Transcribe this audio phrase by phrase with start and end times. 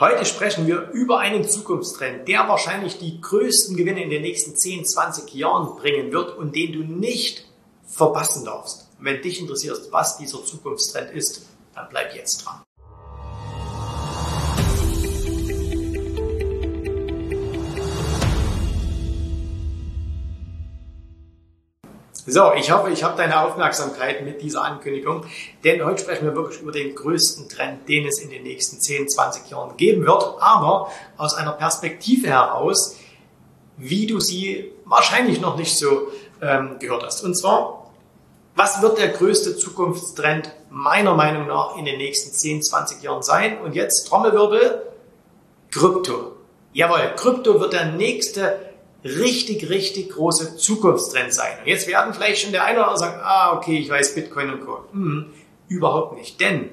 [0.00, 4.84] Heute sprechen wir über einen Zukunftstrend, der wahrscheinlich die größten Gewinne in den nächsten 10,
[4.84, 7.46] 20 Jahren bringen wird und den du nicht
[7.86, 8.88] verpassen darfst.
[8.98, 11.46] Wenn dich interessiert, was dieser Zukunftstrend ist,
[11.76, 12.64] dann bleib jetzt dran.
[22.26, 25.26] So, ich hoffe, ich habe deine Aufmerksamkeit mit dieser Ankündigung,
[25.62, 29.10] denn heute sprechen wir wirklich über den größten Trend, den es in den nächsten 10,
[29.10, 32.96] 20 Jahren geben wird, aber aus einer Perspektive heraus,
[33.76, 36.08] wie du sie wahrscheinlich noch nicht so
[36.40, 37.22] ähm, gehört hast.
[37.24, 37.90] Und zwar,
[38.56, 43.60] was wird der größte Zukunftstrend meiner Meinung nach in den nächsten 10, 20 Jahren sein?
[43.60, 44.82] Und jetzt Trommelwirbel,
[45.70, 46.36] Krypto.
[46.72, 48.73] Jawohl, Krypto wird der nächste
[49.04, 51.58] richtig, richtig große Zukunftstrend sein.
[51.60, 54.50] Und jetzt werden vielleicht schon der eine oder andere sagen, ah, okay, ich weiß Bitcoin
[54.50, 54.78] und Co.
[54.92, 55.32] Hm,
[55.68, 56.40] überhaupt nicht.
[56.40, 56.70] Denn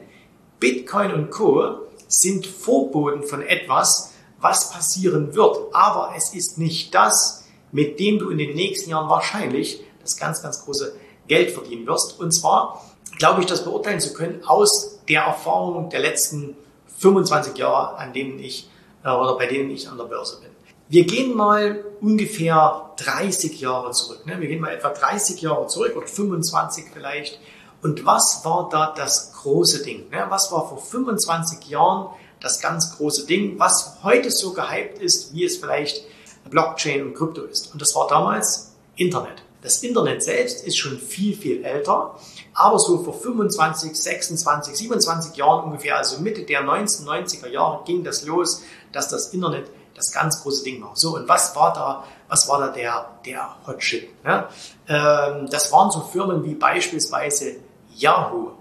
[0.59, 1.87] Bitcoin und Co.
[2.07, 5.57] sind Vorboten von etwas, was passieren wird.
[5.73, 10.41] Aber es ist nicht das, mit dem du in den nächsten Jahren wahrscheinlich das ganz,
[10.41, 10.95] ganz große
[11.27, 12.19] Geld verdienen wirst.
[12.19, 12.81] Und zwar
[13.17, 16.55] glaube ich, das beurteilen zu können aus der Erfahrung der letzten
[16.99, 18.69] 25 Jahre, an denen ich
[19.03, 20.49] äh, oder bei denen ich an der Börse bin.
[20.91, 24.25] Wir gehen mal ungefähr 30 Jahre zurück.
[24.25, 24.41] Ne?
[24.41, 27.39] Wir gehen mal etwa 30 Jahre zurück oder 25 vielleicht.
[27.81, 30.09] Und was war da das große Ding?
[30.09, 30.25] Ne?
[30.27, 35.45] Was war vor 25 Jahren das ganz große Ding, was heute so gehypt ist, wie
[35.45, 36.03] es vielleicht
[36.49, 37.71] Blockchain und Krypto ist?
[37.71, 39.43] Und das war damals Internet.
[39.61, 42.19] Das Internet selbst ist schon viel, viel älter,
[42.53, 48.25] aber so vor 25, 26, 27 Jahren ungefähr, also Mitte der 1990er Jahre, ging das
[48.25, 50.95] los, dass das Internet das ganz große Ding war.
[50.95, 54.23] So, und was war da, was war da der, der Hot Shit?
[54.23, 54.47] Ne?
[54.87, 57.57] Ähm, das waren so Firmen wie beispielsweise
[57.95, 58.51] Yahoo.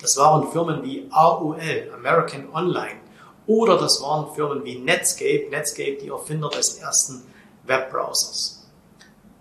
[0.00, 3.00] Das waren Firmen wie AOL, American Online.
[3.46, 7.22] Oder das waren Firmen wie Netscape, Netscape, die Erfinder des ersten
[7.64, 8.66] Webbrowsers.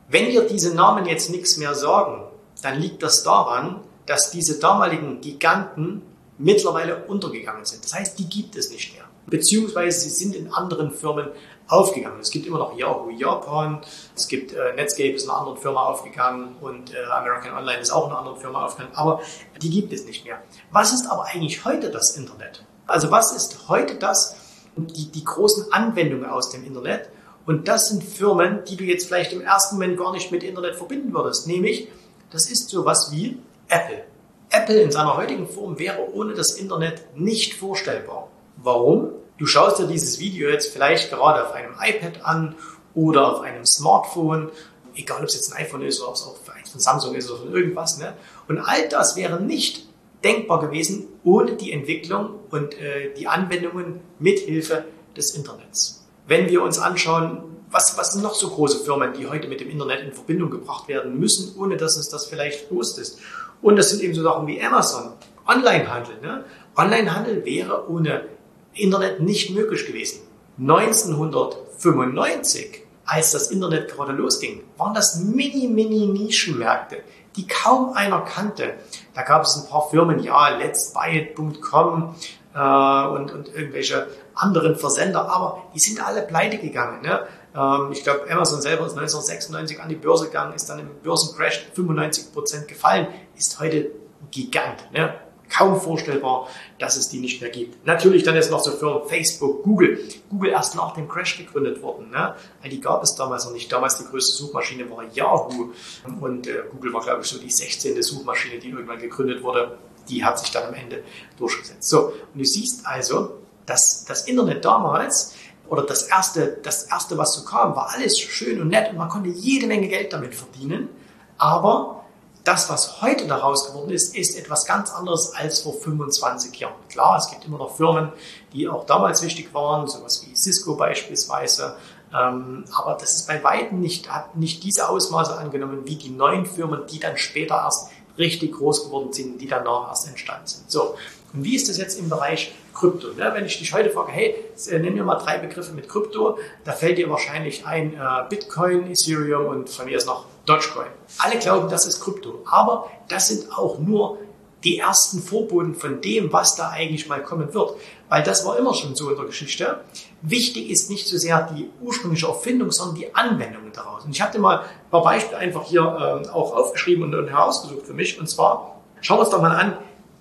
[0.08, 2.24] Wenn wir diese Namen jetzt nichts mehr sagen,
[2.62, 6.02] dann liegt das daran, dass diese damaligen Giganten
[6.38, 7.84] mittlerweile untergegangen sind.
[7.84, 11.30] Das heißt, die gibt es nicht mehr beziehungsweise sie sind in anderen Firmen
[11.68, 12.20] aufgegangen.
[12.20, 13.82] Es gibt immer noch Yahoo Japan,
[14.16, 17.92] es gibt äh, Netscape ist in einer anderen Firma aufgegangen und äh, American Online ist
[17.92, 19.22] auch in einer anderen Firma aufgegangen, aber
[19.62, 20.42] die gibt es nicht mehr.
[20.72, 22.66] Was ist aber eigentlich heute das Internet?
[22.88, 24.36] Also was ist heute das,
[24.76, 27.10] die, die großen Anwendungen aus dem Internet?
[27.46, 30.76] Und das sind Firmen, die du jetzt vielleicht im ersten Moment gar nicht mit Internet
[30.76, 31.48] verbinden würdest.
[31.48, 31.88] Nämlich,
[32.30, 34.04] das ist sowas wie Apple.
[34.50, 38.28] Apple in seiner heutigen Form wäre ohne das Internet nicht vorstellbar.
[38.64, 39.10] Warum?
[39.38, 42.56] Du schaust dir dieses Video jetzt vielleicht gerade auf einem iPad an
[42.94, 44.50] oder auf einem Smartphone,
[44.96, 46.36] egal ob es jetzt ein iPhone ist oder ob es auch
[46.72, 47.98] von Samsung ist oder von irgendwas.
[47.98, 48.14] Ne?
[48.48, 49.88] Und all das wäre nicht
[50.24, 54.86] denkbar gewesen ohne die Entwicklung und äh, die Anwendungen mithilfe
[55.18, 56.06] des Internets.
[56.28, 59.70] Wenn wir uns anschauen, was, was sind noch so große Firmen, die heute mit dem
[59.70, 63.20] Internet in Verbindung gebracht werden müssen, ohne dass uns das vielleicht bewusst ist.
[63.62, 65.14] Und das sind eben so Sachen wie Amazon,
[65.48, 66.20] Onlinehandel.
[66.22, 66.44] Ne?
[66.76, 68.26] Onlinehandel wäre ohne
[68.74, 70.22] Internet nicht möglich gewesen.
[70.60, 77.04] 1995, als das Internet gerade losging, waren das mini, mini Nischenmärkte,
[77.36, 78.76] die kaum einer kannte.
[79.14, 82.16] Da gab es ein paar Firmen, ja, letsbuyit.com
[82.54, 87.02] äh, und, und irgendwelche anderen Versender, aber die sind alle pleite gegangen.
[87.02, 87.22] Ne?
[87.56, 91.68] Ähm, ich glaube, Amazon selber ist 1996 an die Börse gegangen, ist dann im Börsencrash
[91.74, 93.92] 95 Prozent gefallen, ist heute
[94.32, 94.92] Gigant.
[94.94, 95.14] Ne?
[95.52, 96.48] Kaum vorstellbar,
[96.80, 97.86] dass es die nicht mehr gibt.
[97.86, 100.00] Natürlich dann jetzt noch so Firmen Facebook, Google.
[100.30, 102.10] Google erst nach dem Crash gegründet worden.
[102.10, 102.36] Ne?
[102.70, 103.72] Die gab es damals noch nicht.
[103.72, 105.72] Damals die größte Suchmaschine war Yahoo.
[106.20, 108.02] Und äh, Google war, glaube ich, so die 16.
[108.02, 109.78] Suchmaschine, die irgendwann gegründet wurde.
[110.10, 111.04] Die hat sich dann am Ende
[111.38, 111.88] durchgesetzt.
[111.88, 115.36] So, und du siehst also, dass das Internet damals
[115.70, 119.08] oder das erste, das erste, was so kam, war alles schön und nett und man
[119.08, 120.90] konnte jede Menge Geld damit verdienen.
[121.38, 122.01] Aber
[122.44, 126.76] das, was heute daraus geworden ist, ist etwas ganz anderes als vor 25 Jahren.
[126.90, 128.12] Klar, es gibt immer noch Firmen,
[128.54, 131.76] die auch damals wichtig waren, sowas wie Cisco beispielsweise.
[132.14, 136.46] Ähm, aber das ist bei weitem nicht, hat nicht diese Ausmaße angenommen wie die neuen
[136.46, 140.72] Firmen, die dann später erst richtig groß geworden sind, die danach erst entstanden sind.
[140.72, 140.96] So.
[141.34, 143.08] Und wie ist das jetzt im Bereich Krypto?
[143.14, 143.32] Ne?
[143.34, 144.36] Wenn ich dich heute frage, hey,
[144.70, 147.98] äh, nenn mir mal drei Begriffe mit Krypto, da fällt dir wahrscheinlich ein äh,
[148.30, 150.88] Bitcoin, Ethereum und von mir ist noch Dogecoin.
[151.20, 154.18] Alle glauben, das ist Krypto, aber das sind auch nur
[154.64, 157.76] die ersten Vorboten von dem, was da eigentlich mal kommen wird.
[158.10, 159.82] Weil das war immer schon so in der Geschichte.
[160.22, 164.06] Wichtig ist nicht so sehr die ursprüngliche Erfindung, sondern die Anwendung daraus.
[164.06, 167.30] Und ich habe dir mal ein paar Beispiele einfach hier ähm, auch aufgeschrieben und, und
[167.30, 168.20] herausgesucht für mich.
[168.20, 169.78] Und zwar, schauen wir uns doch mal an,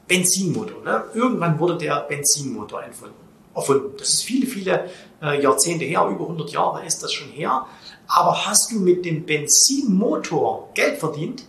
[0.06, 0.82] Benzinmotor.
[0.84, 1.04] Ne?
[1.14, 3.14] Irgendwann wurde der Benzinmotor entfunden.
[3.54, 3.94] erfunden.
[3.98, 4.88] Das ist viele, viele
[5.22, 7.66] äh, Jahrzehnte her, über 100 Jahre ist das schon her.
[8.12, 11.44] Aber hast du mit dem Benzinmotor Geld verdient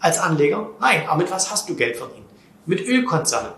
[0.00, 0.70] als Anleger?
[0.80, 2.26] Nein, aber mit was hast du Geld verdient?
[2.66, 3.52] Mit Ölkonzernen.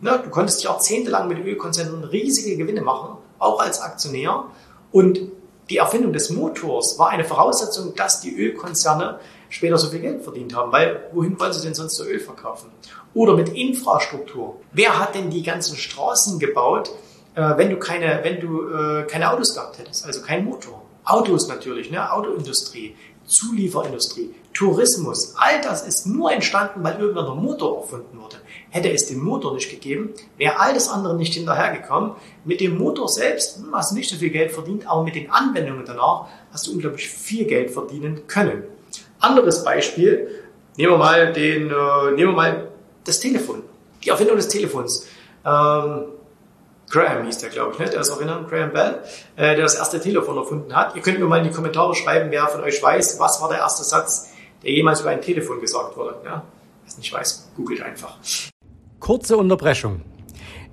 [0.00, 4.44] Ne, du konntest jahrzehntelang mit Ölkonzernen riesige Gewinne machen, auch als Aktionär.
[4.90, 5.20] Und
[5.68, 9.20] die Erfindung des Motors war eine Voraussetzung, dass die Ölkonzerne
[9.50, 12.70] später so viel Geld verdient haben, weil wohin wollen sie denn sonst so Öl verkaufen?
[13.12, 14.60] Oder mit Infrastruktur.
[14.72, 16.90] Wer hat denn die ganzen Straßen gebaut,
[17.34, 20.85] äh, wenn du keine, wenn du äh, keine Autos gehabt hättest, also kein Motor?
[21.06, 22.12] Autos natürlich, ne?
[22.12, 22.94] Autoindustrie,
[23.24, 28.36] Zulieferindustrie, Tourismus, all das ist nur entstanden, weil irgendwann der Motor erfunden wurde.
[28.70, 32.12] Hätte es den Motor nicht gegeben, wäre all das andere nicht hinterhergekommen.
[32.44, 35.30] Mit dem Motor selbst hm, hast du nicht so viel Geld verdient, aber mit den
[35.30, 38.64] Anwendungen danach hast du unglaublich viel Geld verdienen können.
[39.20, 40.28] Anderes Beispiel,
[40.76, 42.68] nehmen wir mal, den, äh, nehmen wir mal
[43.04, 43.62] das Telefon,
[44.04, 45.06] die Erfindung des Telefons.
[45.44, 46.04] Ähm,
[46.88, 47.88] Graham hieß der, glaube ich, ne?
[47.88, 49.02] der ist erinnern, Graham Bell,
[49.36, 50.94] äh, der das erste Telefon erfunden hat.
[50.94, 53.58] Ihr könnt mir mal in die Kommentare schreiben, wer von euch weiß, was war der
[53.58, 56.16] erste Satz, der jemals über ein Telefon gesagt wurde.
[56.24, 56.42] Ja?
[56.82, 58.16] Wer es nicht weiß, googelt einfach.
[59.00, 60.02] Kurze Unterbrechung.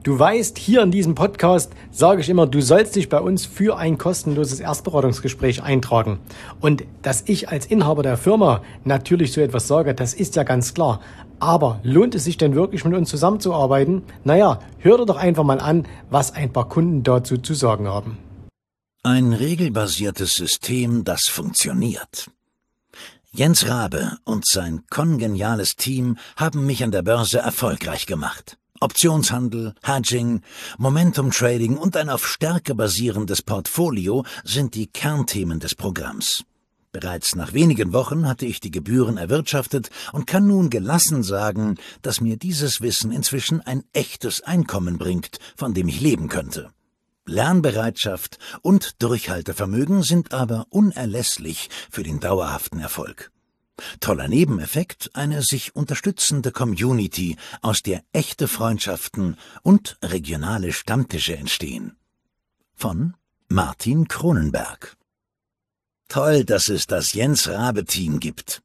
[0.04, 3.78] Du weißt, hier in diesem Podcast sage ich immer, du sollst dich bei uns für
[3.78, 6.20] ein kostenloses Erstberatungsgespräch eintragen.
[6.60, 10.74] Und dass ich als Inhaber der Firma natürlich so etwas sage, das ist ja ganz
[10.74, 11.00] klar.
[11.40, 14.04] Aber lohnt es sich denn wirklich mit uns zusammenzuarbeiten?
[14.26, 18.18] Naja, hör dir doch einfach mal an, was ein paar Kunden dazu zu sagen haben.
[19.04, 22.30] Ein regelbasiertes System, das funktioniert.
[23.32, 28.58] Jens Rabe und sein kongeniales Team haben mich an der Börse erfolgreich gemacht.
[28.84, 30.42] Optionshandel, Hedging,
[30.78, 36.44] Momentum Trading und ein auf Stärke basierendes Portfolio sind die Kernthemen des Programms.
[36.92, 42.20] Bereits nach wenigen Wochen hatte ich die Gebühren erwirtschaftet und kann nun gelassen sagen, dass
[42.20, 46.70] mir dieses Wissen inzwischen ein echtes Einkommen bringt, von dem ich leben könnte.
[47.26, 53.33] Lernbereitschaft und Durchhaltevermögen sind aber unerlässlich für den dauerhaften Erfolg.
[54.00, 61.98] Toller Nebeneffekt eine sich unterstützende Community, aus der echte Freundschaften und regionale Stammtische entstehen.
[62.76, 63.16] Von
[63.50, 64.96] Martin Kronenberg.
[66.08, 68.62] Toll, dass es das Jens Rabe Team gibt.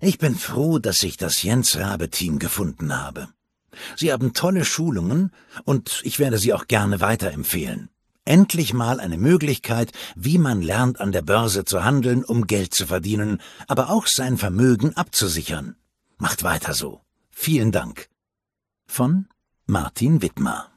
[0.00, 3.28] Ich bin froh, dass ich das Jens Rabe Team gefunden habe.
[3.96, 5.32] Sie haben tolle Schulungen
[5.64, 7.88] und ich werde sie auch gerne weiterempfehlen.
[8.24, 12.86] Endlich mal eine Möglichkeit, wie man lernt, an der Börse zu handeln, um Geld zu
[12.86, 15.74] verdienen, aber auch sein Vermögen abzusichern.
[16.18, 17.00] Macht weiter so.
[17.30, 18.06] Vielen Dank.
[18.86, 19.26] Von
[19.66, 20.68] Martin Wittmer.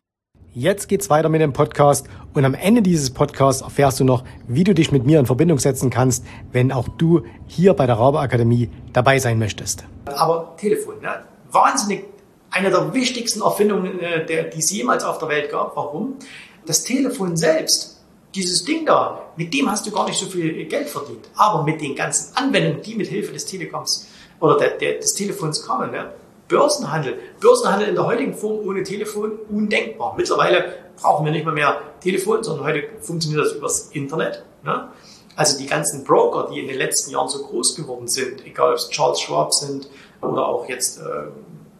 [0.56, 4.63] Jetzt geht's weiter mit dem Podcast und am Ende dieses Podcasts erfährst du noch, wie
[4.63, 8.21] du dich mit mir in Verbindung setzen kannst, wenn auch du hier bei der Rabe
[8.21, 9.83] Akademie dabei sein möchtest.
[10.06, 11.24] Aber Telefon, ne?
[11.51, 12.06] wahnsinnig
[12.50, 15.75] eine der wichtigsten Erfindungen, äh, die es jemals auf der Welt gab.
[15.75, 16.15] Warum?
[16.65, 17.97] Das Telefon selbst,
[18.33, 21.29] dieses Ding da, mit dem hast du gar nicht so viel Geld verdient.
[21.35, 24.07] Aber mit den ganzen Anwendungen, die mit Hilfe des Telekoms
[24.39, 26.12] oder der, der, des Telefons kommen, ne?
[26.47, 27.17] Börsenhandel.
[27.39, 30.13] Börsenhandel in der heutigen Form ohne Telefon undenkbar.
[30.15, 34.44] Mittlerweile brauchen wir nicht mehr mehr Telefon, sondern heute funktioniert das übers Internet.
[34.63, 34.89] Ne?
[35.35, 38.75] Also die ganzen Broker, die in den letzten Jahren so groß geworden sind, egal ob
[38.75, 39.89] es Charles Schwab sind
[40.21, 41.03] oder auch jetzt äh,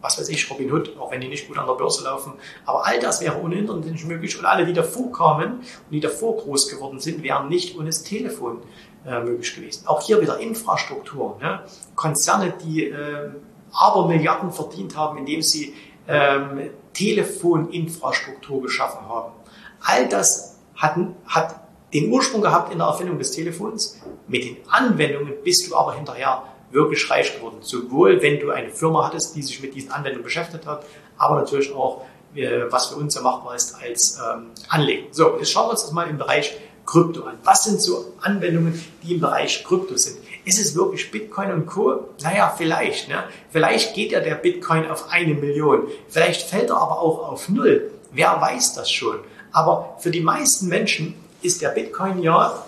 [0.00, 2.34] was weiß ich, Robin Hood, auch wenn die nicht gut an der Börse laufen.
[2.64, 6.00] Aber all das wäre ohne Internet nicht möglich und alle, die davor kamen und die
[6.00, 8.62] davor groß geworden sind, wären nicht ohne das Telefon
[9.06, 9.86] äh, möglich gewesen.
[9.86, 11.38] Auch hier wieder Infrastruktur.
[11.40, 11.60] Ne?
[11.94, 13.30] Konzerne, die äh,
[13.72, 15.74] aber Milliarden verdient haben, indem sie
[16.08, 19.32] ähm, Telefoninfrastruktur geschaffen haben.
[19.80, 21.60] All das hat, hat
[21.92, 24.00] den Ursprung gehabt in der Erfindung des Telefons.
[24.28, 27.58] Mit den Anwendungen bist du aber hinterher wirklich reich geworden.
[27.60, 30.84] Sowohl, wenn du eine Firma hattest, die sich mit diesen Anwendungen beschäftigt hat,
[31.18, 32.02] aber natürlich auch,
[32.34, 35.06] äh, was für uns ja machbar ist als ähm, Anleger.
[35.10, 37.38] So, jetzt schauen wir uns das mal im Bereich Krypto an.
[37.44, 40.18] Was sind so Anwendungen, die im Bereich Krypto sind?
[40.44, 42.10] Ist es wirklich Bitcoin und Co?
[42.22, 43.08] Naja, vielleicht.
[43.08, 43.24] Ne?
[43.50, 45.88] Vielleicht geht ja der Bitcoin auf eine Million.
[46.08, 47.90] Vielleicht fällt er aber auch auf null.
[48.12, 49.18] Wer weiß das schon?
[49.52, 52.64] Aber für die meisten Menschen ist der Bitcoin ja,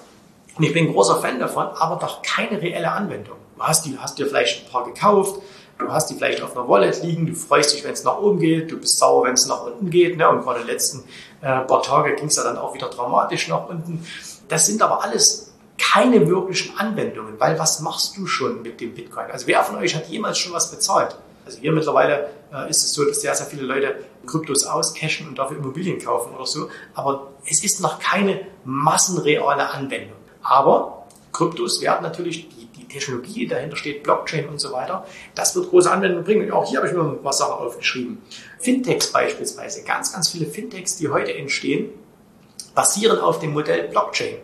[0.57, 3.37] und ich bin großer Fan davon, aber doch keine reelle Anwendung.
[3.59, 5.43] Du hast, die, hast dir vielleicht ein paar gekauft,
[5.79, 8.39] du hast die vielleicht auf einer Wallet liegen, du freust dich, wenn es nach oben
[8.39, 10.17] geht, du bist sauer, wenn es nach unten geht.
[10.17, 10.29] Ne?
[10.29, 11.01] Und gerade die letzten
[11.41, 14.07] äh, paar Tage ging es ja dann auch wieder dramatisch nach unten.
[14.47, 19.27] Das sind aber alles keine wirklichen Anwendungen, weil was machst du schon mit dem Bitcoin?
[19.33, 21.17] Also wer von euch hat jemals schon was bezahlt?
[21.45, 25.39] Also hier mittlerweile äh, ist es so, dass sehr, sehr viele Leute Kryptos auscashen und
[25.39, 26.69] dafür Immobilien kaufen oder so.
[26.95, 30.19] Aber es ist noch keine massenreale Anwendung.
[30.43, 31.07] Aber
[31.39, 35.71] Kryptos werden natürlich, die die Technologie, die dahinter steht, Blockchain und so weiter, das wird
[35.71, 36.47] große Anwendungen bringen.
[36.47, 38.19] Und auch hier habe ich mir ein paar Sachen aufgeschrieben.
[38.59, 41.91] Fintechs beispielsweise, ganz, ganz viele Fintechs, die heute entstehen,
[42.75, 44.37] basieren auf dem Modell Blockchain,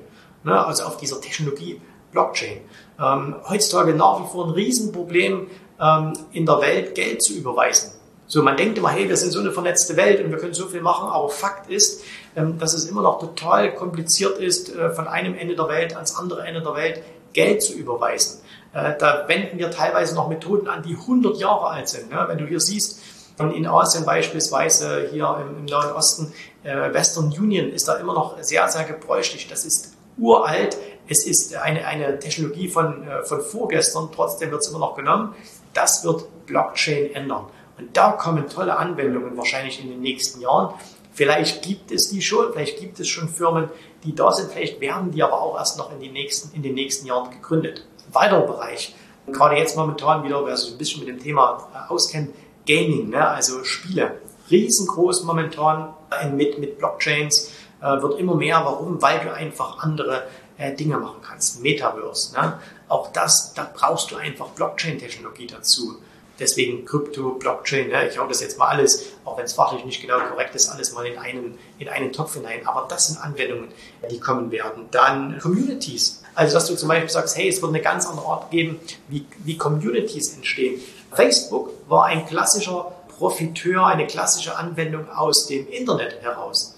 [0.45, 1.81] ne, also auf dieser Technologie
[2.13, 2.61] Blockchain.
[3.01, 5.49] Ähm, heutzutage nach wie vor ein Riesenproblem
[5.81, 7.94] ähm, in der Welt, Geld zu überweisen.
[8.35, 10.67] So, man denkt immer, hey, wir sind so eine vernetzte Welt und wir können so
[10.67, 12.03] viel machen, aber Fakt ist,
[12.35, 16.17] ähm, dass es immer noch total kompliziert ist, äh, von einem Ende der Welt ans
[16.17, 17.01] andere Ende der Welt
[17.33, 18.41] Geld zu überweisen.
[18.73, 22.11] Äh, da wenden wir teilweise noch Methoden an, die 100 Jahre alt sind.
[22.11, 22.25] Ne?
[22.27, 23.01] Wenn du hier siehst,
[23.39, 26.33] in Asien beispielsweise, hier im, Nahen Osten,
[26.65, 29.47] äh, Western Union ist da immer noch sehr, sehr gebräuchlich.
[29.47, 30.77] Das ist uralt.
[31.07, 35.37] Es ist eine, eine Technologie von, von vorgestern, trotzdem wird es immer noch genommen.
[35.73, 37.47] Das wird Blockchain ändern.
[37.79, 40.75] Und da kommen tolle Anwendungen wahrscheinlich in den nächsten Jahren.
[41.13, 43.69] Vielleicht gibt es die schon, vielleicht gibt es schon Firmen,
[44.03, 46.75] die da sind, vielleicht werden die aber auch erst noch in, die nächsten, in den
[46.75, 47.87] nächsten Jahren gegründet.
[48.13, 48.95] Weiterer Bereich,
[49.27, 52.35] gerade jetzt momentan wieder, wer sich ein bisschen mit dem Thema äh, auskennt,
[52.67, 54.21] Gaming, ne, also Spiele.
[54.51, 55.95] Riesengroß momentan
[56.35, 58.63] mit, mit Blockchains, äh, wird immer mehr.
[58.65, 59.01] Warum?
[59.01, 60.25] Weil du einfach andere
[60.59, 61.63] äh, Dinge machen kannst.
[61.63, 62.35] Metaverse.
[62.35, 62.59] Ne?
[62.89, 65.97] Auch das, da brauchst du einfach Blockchain-Technologie dazu.
[66.39, 68.09] Deswegen Krypto, Blockchain, ne?
[68.09, 70.93] ich hau das jetzt mal alles, auch wenn es fachlich nicht genau korrekt ist, alles
[70.93, 72.67] mal in einen, in einen Topf hinein.
[72.67, 73.69] Aber das sind Anwendungen,
[74.11, 74.87] die kommen werden.
[74.91, 76.23] Dann Communities.
[76.35, 79.25] Also, dass du zum Beispiel sagst, hey, es wird eine ganz andere Art geben, wie,
[79.45, 80.81] wie Communities entstehen.
[81.13, 86.75] Facebook war ein klassischer Profiteur, eine klassische Anwendung aus dem Internet heraus.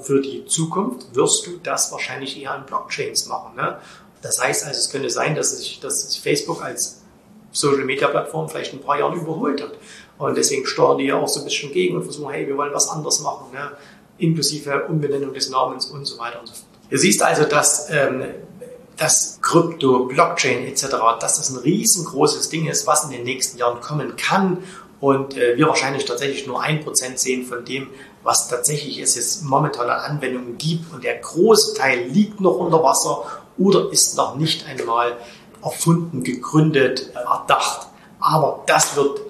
[0.00, 3.56] Für die Zukunft wirst du das wahrscheinlich eher in Blockchains machen.
[3.56, 3.78] Ne?
[4.22, 7.01] Das heißt also, es könnte sein, dass sich, dass Facebook als
[7.52, 9.72] Social Media Plattform vielleicht in ein paar Jahren überholt hat.
[10.18, 12.72] Und deswegen steuern die ja auch so ein bisschen gegen und versuchen, hey, wir wollen
[12.72, 13.72] was anderes machen, ne?
[14.18, 16.66] inklusive Umbenennung des Namens und so weiter und so fort.
[16.90, 18.24] Ihr siehst also, dass ähm,
[18.96, 20.86] das Krypto, Blockchain etc.,
[21.18, 24.62] dass das ein riesengroßes Ding ist, was in den nächsten Jahren kommen kann
[25.02, 27.88] und äh, wir wahrscheinlich tatsächlich nur ein Prozent sehen von dem,
[28.22, 32.82] was tatsächlich es jetzt momentan an Anwendungen gibt und der große Teil liegt noch unter
[32.84, 33.24] Wasser
[33.58, 35.16] oder ist noch nicht einmal
[35.62, 37.88] erfunden, gegründet, erdacht.
[38.20, 39.20] Aber das wird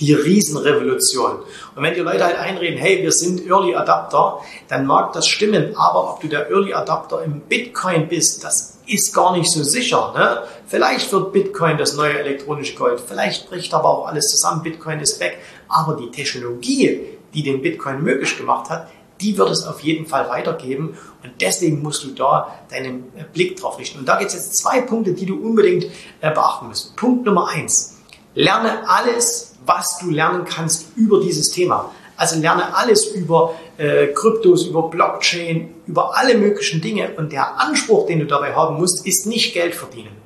[0.00, 1.38] die Riesenrevolution.
[1.74, 5.76] Und wenn die Leute halt einreden, hey, wir sind Early Adapter, dann mag das stimmen,
[5.76, 10.12] aber ob du der Early Adapter im Bitcoin bist, das ist gar nicht so sicher.
[10.16, 10.42] Ne?
[10.66, 15.20] Vielleicht wird Bitcoin das neue elektronische Gold, vielleicht bricht aber auch alles zusammen, Bitcoin ist
[15.20, 17.00] weg, aber die Technologie,
[17.32, 18.88] die den Bitcoin möglich gemacht hat,
[19.22, 23.56] die wird es auf jeden Fall weitergeben und deswegen musst du da deinen äh, Blick
[23.56, 24.00] drauf richten.
[24.00, 25.84] Und da gibt es jetzt zwei Punkte, die du unbedingt
[26.20, 26.96] äh, beachten musst.
[26.96, 27.98] Punkt Nummer eins.
[28.34, 31.90] Lerne alles, was du lernen kannst über dieses Thema.
[32.16, 37.14] Also lerne alles über äh, Kryptos, über Blockchain, über alle möglichen Dinge.
[37.16, 40.16] Und der Anspruch, den du dabei haben musst, ist nicht Geld verdienen.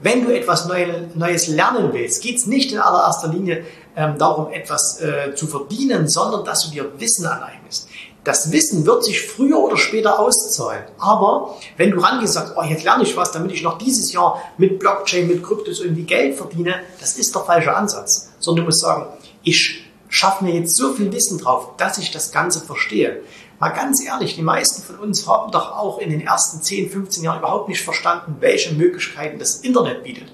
[0.00, 3.64] Wenn du etwas Neues lernen willst, geht es nicht in allererster Linie
[3.96, 7.88] ähm, darum, etwas äh, zu verdienen, sondern dass du dir Wissen aneignest.
[8.24, 10.84] Das Wissen wird sich früher oder später auszahlen.
[10.98, 14.12] Aber wenn du rangehst und sagst, oh, jetzt lerne ich was, damit ich noch dieses
[14.12, 18.30] Jahr mit Blockchain, mit Kryptos irgendwie Geld verdiene, das ist der falsche Ansatz.
[18.38, 19.06] Sondern du musst sagen,
[19.42, 23.22] ich schaffe mir jetzt so viel Wissen drauf, dass ich das Ganze verstehe.
[23.58, 27.24] Mal ganz ehrlich, die meisten von uns haben doch auch in den ersten 10, 15
[27.24, 30.32] Jahren überhaupt nicht verstanden, welche Möglichkeiten das Internet bietet.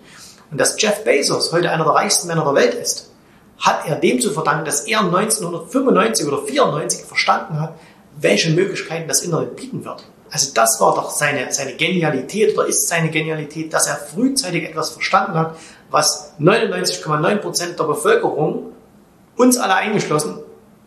[0.51, 3.08] Und dass Jeff Bezos heute einer der reichsten Männer der Welt ist,
[3.59, 7.75] hat er dem zu verdanken, dass er 1995 oder 94 verstanden hat,
[8.21, 10.05] welche Möglichkeiten das Internet bieten wird.
[10.31, 14.91] Also das war doch seine, seine Genialität oder ist seine Genialität, dass er frühzeitig etwas
[14.91, 15.57] verstanden hat,
[15.91, 18.73] was 99,9% der Bevölkerung,
[19.37, 20.39] uns alle eingeschlossen,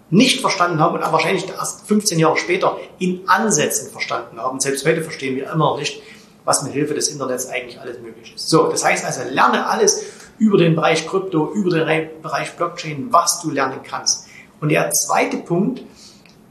[0.10, 4.60] nicht verstanden haben und wahrscheinlich erst 15 Jahre später in Ansätzen verstanden haben.
[4.60, 6.02] Selbst heute verstehen wir immer noch nicht,
[6.46, 8.50] was mit Hilfe des Internets eigentlich alles möglich ist.
[8.50, 10.04] So, das heißt also, lerne alles
[10.38, 14.28] über den Bereich Krypto, über den Bereich Blockchain, was du lernen kannst.
[14.60, 15.84] Und der zweite Punkt,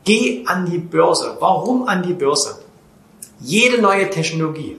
[0.04, 1.36] geh an die Börse.
[1.40, 2.62] Warum an die Börse?
[3.40, 4.78] Jede neue Technologie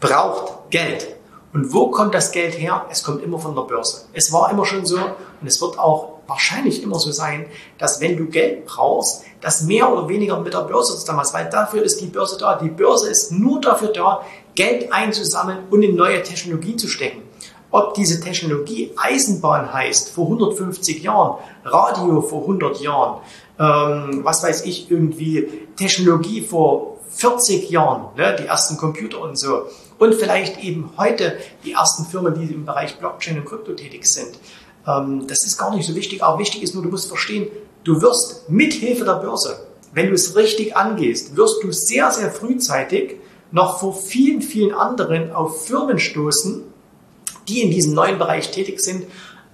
[0.00, 1.16] braucht Geld.
[1.52, 2.86] Und wo kommt das Geld her?
[2.90, 4.06] Es kommt immer von der Börse.
[4.12, 7.46] Es war immer schon so und es wird auch wahrscheinlich immer so sein,
[7.78, 11.82] dass wenn du Geld brauchst, das mehr oder weniger mit der Börse zusammenhängt, weil dafür
[11.82, 12.56] ist die Börse da.
[12.56, 14.22] Die Börse ist nur dafür da,
[14.54, 17.22] Geld einzusammeln und in neue Technologie zu stecken.
[17.70, 23.22] Ob diese Technologie Eisenbahn heißt vor 150 Jahren, Radio vor 100 Jahren,
[23.58, 29.66] ähm, was weiß ich, irgendwie Technologie vor 40 Jahren, ne, die ersten Computer und so.
[29.98, 34.38] Und vielleicht eben heute die ersten Firmen, die im Bereich Blockchain und Krypto tätig sind.
[34.86, 37.48] Ähm, das ist gar nicht so wichtig, aber wichtig ist nur, du musst verstehen,
[37.84, 42.30] du wirst mit Hilfe der Börse, wenn du es richtig angehst, wirst du sehr, sehr
[42.30, 43.16] frühzeitig
[43.50, 46.64] noch vor vielen, vielen anderen auf Firmen stoßen,
[47.48, 49.06] die in diesem neuen Bereich tätig sind,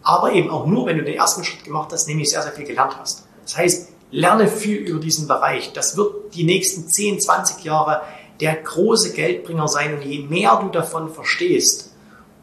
[0.03, 2.65] aber eben auch nur, wenn du den ersten Schritt gemacht hast, nämlich sehr, sehr viel
[2.65, 3.27] gelernt hast.
[3.43, 5.73] Das heißt, lerne viel über diesen Bereich.
[5.73, 8.03] Das wird die nächsten 10, 20 Jahre
[8.41, 11.93] der große Geldbringer sein und je mehr du davon verstehst,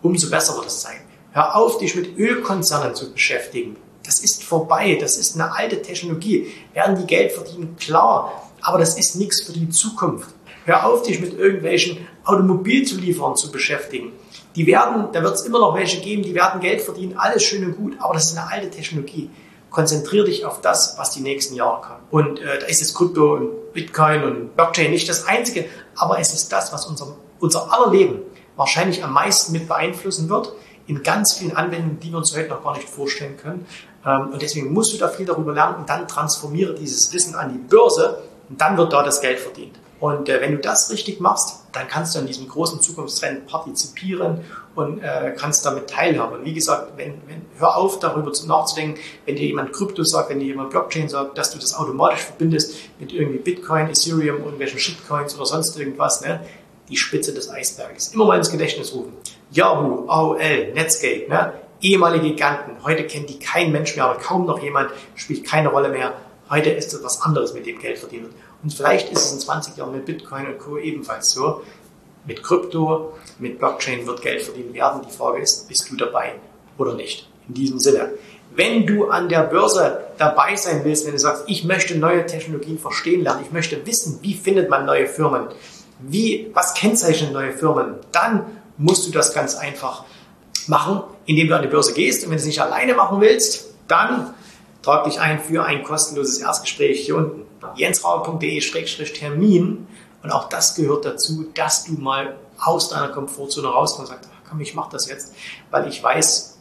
[0.01, 0.97] umso besser wird es sein.
[1.35, 3.75] Hör auf, dich mit Ölkonzernen zu beschäftigen.
[4.05, 4.97] Das ist vorbei.
[5.01, 6.47] Das ist eine alte Technologie.
[6.73, 7.75] Werden die Geld verdienen?
[7.77, 8.49] Klar.
[8.61, 10.29] Aber das ist nichts für die Zukunft.
[10.63, 14.13] Hör auf, dich mit irgendwelchen Automobilzulieferern zu beschäftigen.
[14.55, 17.65] Die werden, da wird es immer noch welche geben, die werden Geld verdienen, alles schön
[17.65, 19.29] und gut, aber das ist eine alte Technologie.
[19.69, 21.99] Konzentriere dich auf das, was die nächsten Jahre kommt.
[22.11, 25.65] Und äh, da ist jetzt Krypto und Bitcoin und Blockchain nicht das Einzige,
[25.97, 28.19] aber es ist das, was unser, unser aller Leben
[28.55, 30.53] wahrscheinlich am meisten mit beeinflussen wird,
[30.87, 33.65] in ganz vielen Anwendungen, die wir uns heute noch gar nicht vorstellen können.
[34.05, 37.53] Ähm, und deswegen musst du da viel darüber lernen und dann transformiere dieses Wissen an
[37.53, 39.79] die Börse und dann wird da das Geld verdient.
[39.99, 44.41] Und äh, wenn du das richtig machst, dann kannst du an diesem großen Zukunftstrend partizipieren
[44.75, 46.43] und äh, kannst damit teilhaben.
[46.43, 50.47] Wie gesagt, wenn, wenn, hör auf, darüber nachzudenken, wenn dir jemand Krypto sagt, wenn dir
[50.47, 55.45] jemand Blockchain sagt, dass du das automatisch verbindest mit irgendwie Bitcoin, Ethereum, irgendwelchen Shitcoins oder
[55.45, 56.21] sonst irgendwas.
[56.21, 56.41] Ne?
[56.89, 58.13] Die Spitze des Eisberges.
[58.13, 59.13] Immer mal ins Gedächtnis rufen.
[59.55, 61.53] Yahoo, AOL, Netscape, ne?
[61.81, 62.83] ehemalige Giganten.
[62.83, 66.13] Heute kennt die kein Mensch mehr, aber kaum noch jemand, spielt keine Rolle mehr.
[66.49, 68.33] Heute ist es was anderes, mit dem Geld verdient wird.
[68.63, 70.77] Und vielleicht ist es in 20 Jahren mit Bitcoin und Co.
[70.77, 71.61] ebenfalls so.
[72.25, 75.01] Mit Krypto, mit Blockchain wird Geld verdient werden.
[75.07, 76.33] Die Frage ist, bist du dabei
[76.77, 77.29] oder nicht?
[77.47, 78.13] In diesem Sinne.
[78.55, 82.79] Wenn du an der Börse dabei sein willst, wenn du sagst, ich möchte neue Technologien
[82.79, 85.47] verstehen lernen, ich möchte wissen, wie findet man neue Firmen,
[85.99, 88.45] wie, was kennzeichnet neue Firmen, dann
[88.77, 90.03] musst du das ganz einfach
[90.67, 92.23] machen, indem du an die Börse gehst.
[92.23, 94.33] Und wenn du es nicht alleine machen willst, dann
[94.81, 97.43] trag dich ein für ein kostenloses Erstgespräch hier unten
[97.75, 99.87] jensrauer.de-termin.
[100.23, 104.61] Und auch das gehört dazu, dass du mal aus deiner Komfortzone rauskommst und sagst, komm,
[104.61, 105.33] ich mach das jetzt,
[105.71, 106.57] weil ich weiß,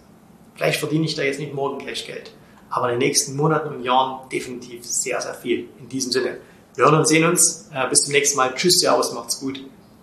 [0.55, 2.33] vielleicht verdiene ich da jetzt nicht morgen gleich Geld.
[2.71, 5.69] Aber in den nächsten Monaten und Jahren definitiv sehr, sehr viel.
[5.79, 6.39] In diesem Sinne,
[6.75, 7.69] wir hören und sehen uns.
[7.73, 8.53] Äh, bis zum nächsten Mal.
[8.55, 9.61] Tschüss, Servus, macht's gut.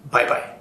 [0.10, 0.61] Bye, bye.